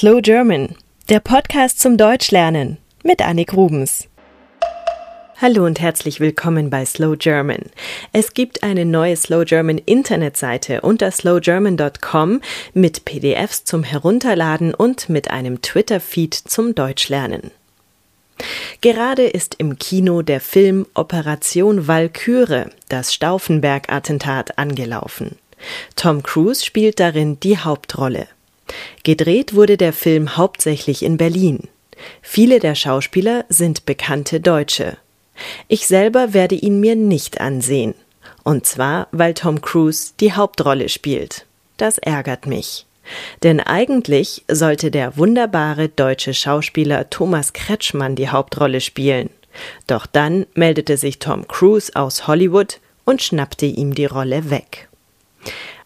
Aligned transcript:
Slow 0.00 0.22
German, 0.22 0.76
der 1.10 1.20
Podcast 1.20 1.78
zum 1.78 1.98
Deutschlernen 1.98 2.78
mit 3.04 3.20
Annik 3.20 3.52
Rubens. 3.52 4.08
Hallo 5.36 5.66
und 5.66 5.78
herzlich 5.78 6.20
willkommen 6.20 6.70
bei 6.70 6.86
Slow 6.86 7.18
German. 7.18 7.64
Es 8.14 8.32
gibt 8.32 8.62
eine 8.62 8.86
neue 8.86 9.14
Slow 9.14 9.44
German 9.44 9.76
Internetseite 9.76 10.80
unter 10.80 11.10
slowgerman.com 11.10 12.40
mit 12.72 13.04
PDFs 13.04 13.64
zum 13.64 13.82
Herunterladen 13.82 14.72
und 14.72 15.10
mit 15.10 15.30
einem 15.30 15.60
Twitter-Feed 15.60 16.32
zum 16.32 16.74
Deutschlernen. 16.74 17.50
Gerade 18.80 19.26
ist 19.26 19.56
im 19.58 19.78
Kino 19.78 20.22
der 20.22 20.40
Film 20.40 20.86
Operation 20.94 21.88
Walküre, 21.88 22.70
das 22.88 23.12
Stauffenberg-Attentat, 23.12 24.56
angelaufen. 24.56 25.36
Tom 25.94 26.22
Cruise 26.22 26.64
spielt 26.64 27.00
darin 27.00 27.38
die 27.40 27.58
Hauptrolle. 27.58 28.28
Gedreht 29.02 29.54
wurde 29.54 29.76
der 29.76 29.92
Film 29.92 30.36
hauptsächlich 30.36 31.02
in 31.02 31.16
Berlin. 31.16 31.68
Viele 32.22 32.60
der 32.60 32.74
Schauspieler 32.74 33.44
sind 33.48 33.86
bekannte 33.86 34.40
Deutsche. 34.40 34.96
Ich 35.68 35.86
selber 35.86 36.32
werde 36.34 36.54
ihn 36.54 36.80
mir 36.80 36.96
nicht 36.96 37.40
ansehen. 37.40 37.94
Und 38.44 38.66
zwar, 38.66 39.08
weil 39.12 39.34
Tom 39.34 39.60
Cruise 39.60 40.12
die 40.20 40.32
Hauptrolle 40.32 40.88
spielt. 40.88 41.46
Das 41.76 41.98
ärgert 41.98 42.46
mich. 42.46 42.86
Denn 43.42 43.60
eigentlich 43.60 44.44
sollte 44.48 44.90
der 44.90 45.16
wunderbare 45.16 45.88
deutsche 45.88 46.34
Schauspieler 46.34 47.10
Thomas 47.10 47.52
Kretschmann 47.52 48.16
die 48.16 48.28
Hauptrolle 48.28 48.80
spielen. 48.80 49.30
Doch 49.86 50.06
dann 50.06 50.46
meldete 50.54 50.96
sich 50.96 51.18
Tom 51.18 51.48
Cruise 51.48 51.90
aus 51.94 52.26
Hollywood 52.26 52.78
und 53.04 53.22
schnappte 53.22 53.66
ihm 53.66 53.94
die 53.94 54.04
Rolle 54.04 54.50
weg. 54.50 54.88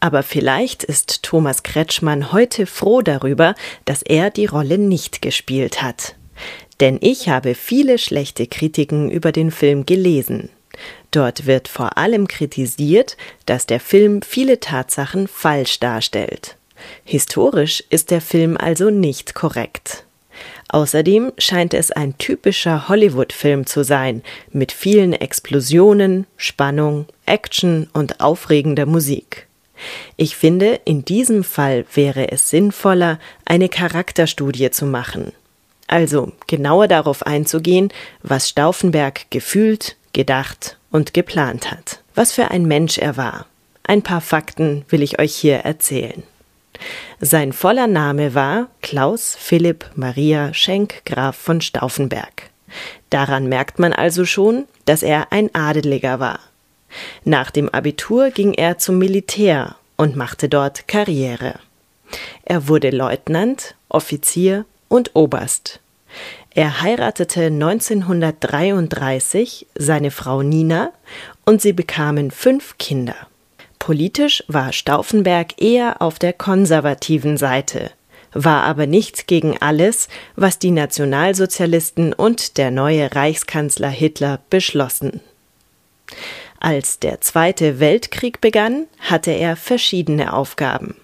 Aber 0.00 0.22
vielleicht 0.22 0.82
ist 0.82 1.22
Thomas 1.22 1.62
Kretschmann 1.62 2.32
heute 2.32 2.66
froh 2.66 3.02
darüber, 3.02 3.54
dass 3.84 4.02
er 4.02 4.30
die 4.30 4.46
Rolle 4.46 4.78
nicht 4.78 5.20
gespielt 5.20 5.82
hat. 5.82 6.16
Denn 6.80 6.98
ich 7.02 7.28
habe 7.28 7.54
viele 7.54 7.98
schlechte 7.98 8.46
Kritiken 8.46 9.10
über 9.10 9.30
den 9.30 9.50
Film 9.50 9.84
gelesen. 9.84 10.48
Dort 11.10 11.46
wird 11.46 11.68
vor 11.68 11.98
allem 11.98 12.28
kritisiert, 12.28 13.18
dass 13.44 13.66
der 13.66 13.80
Film 13.80 14.22
viele 14.22 14.60
Tatsachen 14.60 15.28
falsch 15.28 15.80
darstellt. 15.80 16.56
Historisch 17.04 17.84
ist 17.90 18.10
der 18.10 18.22
Film 18.22 18.56
also 18.56 18.88
nicht 18.88 19.34
korrekt. 19.34 20.04
Außerdem 20.68 21.32
scheint 21.36 21.74
es 21.74 21.90
ein 21.90 22.16
typischer 22.16 22.88
Hollywood-Film 22.88 23.66
zu 23.66 23.84
sein, 23.84 24.22
mit 24.52 24.72
vielen 24.72 25.12
Explosionen, 25.12 26.26
Spannung, 26.38 27.06
Action 27.26 27.90
und 27.92 28.20
aufregender 28.20 28.86
Musik. 28.86 29.48
Ich 30.16 30.36
finde, 30.36 30.80
in 30.84 31.04
diesem 31.04 31.44
Fall 31.44 31.84
wäre 31.94 32.30
es 32.32 32.50
sinnvoller, 32.50 33.18
eine 33.44 33.68
Charakterstudie 33.68 34.70
zu 34.70 34.86
machen. 34.86 35.32
Also 35.86 36.32
genauer 36.46 36.86
darauf 36.86 37.26
einzugehen, 37.26 37.92
was 38.22 38.48
Stauffenberg 38.48 39.30
gefühlt, 39.30 39.96
gedacht 40.12 40.76
und 40.90 41.14
geplant 41.14 41.70
hat. 41.70 42.00
Was 42.14 42.32
für 42.32 42.50
ein 42.50 42.66
Mensch 42.66 42.98
er 42.98 43.16
war. 43.16 43.46
Ein 43.82 44.02
paar 44.02 44.20
Fakten 44.20 44.84
will 44.88 45.02
ich 45.02 45.18
euch 45.18 45.34
hier 45.34 45.56
erzählen. 45.56 46.22
Sein 47.20 47.52
voller 47.52 47.86
Name 47.86 48.34
war 48.34 48.68
Klaus 48.82 49.36
Philipp 49.38 49.84
Maria 49.96 50.54
Schenk 50.54 51.04
Graf 51.04 51.36
von 51.36 51.60
Stauffenberg. 51.60 52.50
Daran 53.10 53.48
merkt 53.48 53.78
man 53.78 53.92
also 53.92 54.24
schon, 54.24 54.66
dass 54.84 55.02
er 55.02 55.32
ein 55.32 55.54
Adeliger 55.54 56.20
war. 56.20 56.38
Nach 57.24 57.50
dem 57.50 57.68
Abitur 57.68 58.30
ging 58.30 58.54
er 58.54 58.78
zum 58.78 58.98
Militär 58.98 59.76
und 60.00 60.16
machte 60.16 60.48
dort 60.48 60.88
Karriere. 60.88 61.54
Er 62.46 62.66
wurde 62.68 62.88
Leutnant, 62.88 63.74
Offizier 63.90 64.64
und 64.88 65.14
Oberst. 65.14 65.80
Er 66.54 66.80
heiratete 66.80 67.42
1933 67.42 69.66
seine 69.74 70.10
Frau 70.10 70.40
Nina 70.40 70.94
und 71.44 71.60
sie 71.60 71.74
bekamen 71.74 72.30
fünf 72.30 72.78
Kinder. 72.78 73.14
Politisch 73.78 74.42
war 74.48 74.72
Stauffenberg 74.72 75.60
eher 75.60 76.00
auf 76.00 76.18
der 76.18 76.32
konservativen 76.32 77.36
Seite, 77.36 77.90
war 78.32 78.62
aber 78.62 78.86
nicht 78.86 79.26
gegen 79.26 79.60
alles, 79.60 80.08
was 80.34 80.58
die 80.58 80.70
Nationalsozialisten 80.70 82.14
und 82.14 82.56
der 82.56 82.70
neue 82.70 83.14
Reichskanzler 83.14 83.90
Hitler 83.90 84.40
beschlossen. 84.48 85.20
Als 86.70 87.00
der 87.00 87.20
Zweite 87.20 87.80
Weltkrieg 87.80 88.40
begann, 88.40 88.86
hatte 89.00 89.32
er 89.32 89.56
verschiedene 89.56 90.32
Aufgaben. 90.32 90.94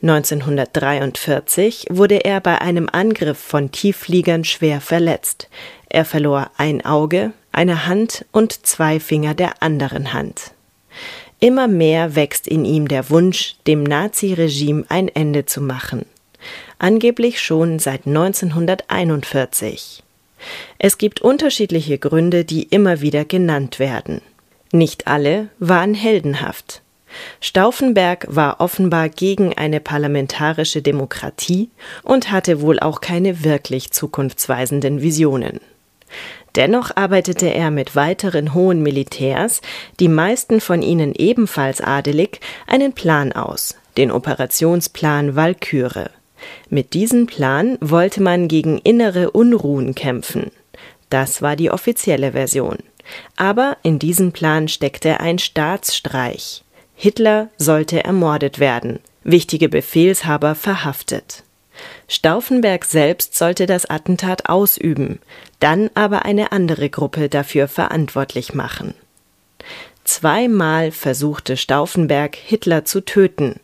1943 0.00 1.88
wurde 1.90 2.24
er 2.24 2.40
bei 2.40 2.62
einem 2.62 2.88
Angriff 2.90 3.36
von 3.36 3.70
Tieffliegern 3.70 4.44
schwer 4.44 4.80
verletzt. 4.80 5.50
Er 5.90 6.06
verlor 6.06 6.50
ein 6.56 6.86
Auge, 6.86 7.32
eine 7.52 7.86
Hand 7.86 8.24
und 8.32 8.64
zwei 8.64 8.98
Finger 8.98 9.34
der 9.34 9.62
anderen 9.62 10.14
Hand. 10.14 10.52
Immer 11.38 11.68
mehr 11.68 12.16
wächst 12.16 12.48
in 12.48 12.64
ihm 12.64 12.88
der 12.88 13.10
Wunsch, 13.10 13.56
dem 13.66 13.82
Naziregime 13.82 14.86
ein 14.88 15.08
Ende 15.08 15.44
zu 15.44 15.60
machen. 15.60 16.06
Angeblich 16.78 17.42
schon 17.42 17.78
seit 17.78 18.06
1941. 18.06 20.02
Es 20.78 20.96
gibt 20.96 21.20
unterschiedliche 21.20 21.98
Gründe, 21.98 22.46
die 22.46 22.62
immer 22.62 23.02
wieder 23.02 23.26
genannt 23.26 23.78
werden. 23.78 24.22
Nicht 24.72 25.06
alle 25.06 25.48
waren 25.58 25.94
heldenhaft. 25.94 26.82
Stauffenberg 27.40 28.26
war 28.28 28.60
offenbar 28.60 29.08
gegen 29.08 29.54
eine 29.54 29.80
parlamentarische 29.80 30.82
Demokratie 30.82 31.70
und 32.02 32.30
hatte 32.30 32.60
wohl 32.60 32.80
auch 32.80 33.00
keine 33.00 33.44
wirklich 33.44 33.92
zukunftsweisenden 33.92 35.00
Visionen. 35.00 35.60
Dennoch 36.56 36.94
arbeitete 36.94 37.52
er 37.52 37.70
mit 37.70 37.96
weiteren 37.96 38.54
hohen 38.54 38.82
Militärs, 38.82 39.60
die 39.98 40.08
meisten 40.08 40.60
von 40.60 40.82
ihnen 40.82 41.12
ebenfalls 41.14 41.80
adelig, 41.80 42.40
einen 42.66 42.92
Plan 42.92 43.32
aus, 43.32 43.76
den 43.96 44.12
Operationsplan 44.12 45.34
Walküre. 45.34 46.10
Mit 46.68 46.94
diesem 46.94 47.26
Plan 47.26 47.78
wollte 47.80 48.22
man 48.22 48.46
gegen 48.46 48.78
innere 48.78 49.30
Unruhen 49.30 49.94
kämpfen. 49.94 50.52
Das 51.10 51.42
war 51.42 51.56
die 51.56 51.70
offizielle 51.70 52.32
Version. 52.32 52.78
Aber 53.36 53.76
in 53.82 53.98
diesem 53.98 54.32
Plan 54.32 54.68
steckte 54.68 55.20
ein 55.20 55.38
Staatsstreich. 55.38 56.64
Hitler 56.94 57.48
sollte 57.58 58.04
ermordet 58.04 58.58
werden, 58.58 59.00
wichtige 59.24 59.68
Befehlshaber 59.68 60.54
verhaftet. 60.54 61.42
Stauffenberg 62.08 62.84
selbst 62.84 63.36
sollte 63.36 63.66
das 63.66 63.86
Attentat 63.86 64.48
ausüben, 64.48 65.18
dann 65.60 65.90
aber 65.94 66.24
eine 66.24 66.52
andere 66.52 66.88
Gruppe 66.88 67.28
dafür 67.28 67.68
verantwortlich 67.68 68.54
machen. 68.54 68.94
Zweimal 70.04 70.92
versuchte 70.92 71.56
Stauffenberg 71.56 72.36
Hitler 72.36 72.84
zu 72.84 73.00
töten, 73.04 73.58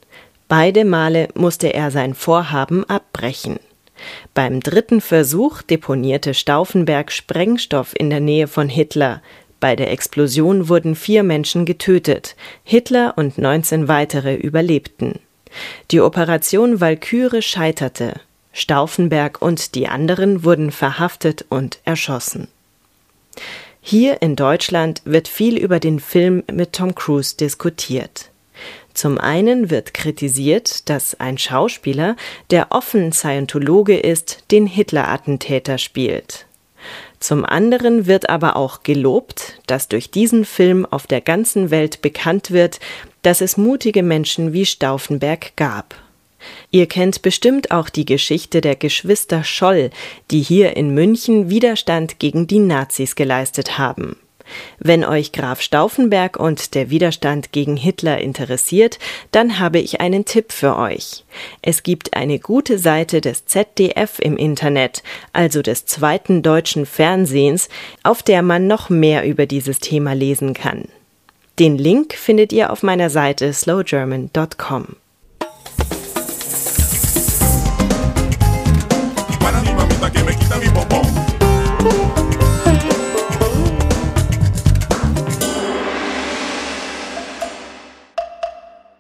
beide 0.48 0.84
Male 0.84 1.28
musste 1.34 1.72
er 1.72 1.90
sein 1.90 2.14
Vorhaben 2.14 2.84
abbrechen. 2.88 3.60
Beim 4.34 4.60
dritten 4.60 5.00
Versuch 5.00 5.62
deponierte 5.62 6.34
Stauffenberg 6.34 7.12
Sprengstoff 7.12 7.94
in 7.96 8.10
der 8.10 8.20
Nähe 8.20 8.48
von 8.48 8.68
Hitler. 8.68 9.22
Bei 9.60 9.76
der 9.76 9.90
Explosion 9.90 10.68
wurden 10.68 10.94
vier 10.94 11.22
Menschen 11.22 11.66
getötet. 11.66 12.34
Hitler 12.64 13.14
und 13.16 13.38
19 13.38 13.88
weitere 13.88 14.34
überlebten. 14.34 15.18
Die 15.90 16.00
Operation 16.00 16.80
Walküre 16.80 17.42
scheiterte. 17.42 18.20
Stauffenberg 18.52 19.40
und 19.42 19.74
die 19.74 19.86
anderen 19.86 20.44
wurden 20.44 20.70
verhaftet 20.72 21.44
und 21.48 21.78
erschossen. 21.84 22.48
Hier 23.80 24.22
in 24.22 24.36
Deutschland 24.36 25.03
wird 25.04 25.28
viel 25.28 25.56
über 25.56 25.80
den 25.80 26.00
Film 26.00 26.42
mit 26.53 26.72
Tom 26.74 26.94
Cruise 26.94 27.36
diskutiert. 27.36 28.30
Zum 28.95 29.19
einen 29.19 29.71
wird 29.71 29.95
kritisiert, 29.95 30.89
dass 30.89 31.19
ein 31.19 31.39
Schauspieler, 31.39 32.16
der 32.51 32.69
offen 32.71 33.13
Scientologe 33.13 33.98
ist, 33.98 34.45
den 34.51 34.66
Hitler-Attentäter 34.66 35.78
spielt. 35.78 36.47
Zum 37.19 37.45
anderen 37.45 38.07
wird 38.07 38.31
aber 38.31 38.57
auch 38.57 38.83
gelobt, 38.83 39.60
dass 39.66 39.89
durch 39.89 40.10
diesen 40.10 40.45
Film 40.45 40.87
auf 40.87 41.07
der 41.07 41.21
ganzen 41.21 41.71
Welt 41.71 42.01
bekannt 42.01 42.51
wird, 42.51 42.81
dass 43.22 43.42
es 43.42 43.57
mutige 43.57 44.03
Menschen 44.03 44.53
wie 44.53 44.65
Stauffenberg 44.65 45.54
gab. 45.57 45.95
Ihr 46.71 46.87
kennt 46.87 47.21
bestimmt 47.21 47.71
auch 47.71 47.91
die 47.91 48.07
Geschichte 48.07 48.63
der 48.63 48.77
Geschwister 48.77 49.45
Scholl, 49.45 49.91
die 50.31 50.41
hier 50.41 50.77
in 50.77 50.95
München 50.95 51.51
Widerstand 51.51 52.19
gegen 52.19 52.47
die 52.47 52.60
Nazis 52.60 53.15
geleistet 53.15 53.77
haben. 53.77 54.16
Wenn 54.78 55.04
euch 55.04 55.32
Graf 55.32 55.60
Stauffenberg 55.60 56.38
und 56.38 56.74
der 56.74 56.91
Widerstand 56.91 57.52
gegen 57.52 57.76
Hitler 57.76 58.18
interessiert, 58.18 58.98
dann 59.30 59.58
habe 59.58 59.78
ich 59.78 60.00
einen 60.00 60.24
Tipp 60.24 60.52
für 60.52 60.76
euch. 60.76 61.24
Es 61.62 61.82
gibt 61.82 62.14
eine 62.14 62.38
gute 62.38 62.78
Seite 62.78 63.20
des 63.20 63.47
ZDF 63.47 64.18
im 64.20 64.36
Internet, 64.36 65.02
also 65.32 65.62
des 65.62 65.86
zweiten 65.86 66.42
deutschen 66.42 66.86
Fernsehens, 66.86 67.68
auf 68.02 68.22
der 68.22 68.42
man 68.42 68.66
noch 68.66 68.91
mehr 68.91 69.24
über 69.24 69.47
dieses 69.47 69.78
Thema 69.78 70.12
lesen 70.14 70.54
kann. 70.54 70.84
Den 71.58 71.76
Link 71.76 72.14
findet 72.14 72.53
ihr 72.53 72.72
auf 72.72 72.82
meiner 72.82 73.10
Seite 73.10 73.53
slowgerman.com. 73.53 74.96